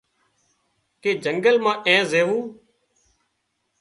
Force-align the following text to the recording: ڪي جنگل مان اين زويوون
ڪي 1.01 1.11
جنگل 1.23 1.55
مان 1.63 1.77
اين 1.87 2.01
زويوون 2.11 2.41